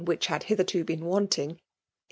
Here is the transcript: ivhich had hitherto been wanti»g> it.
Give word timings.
ivhich 0.01 0.25
had 0.25 0.41
hitherto 0.41 0.83
been 0.83 1.01
wanti»g> 1.01 1.43
it. 1.51 1.57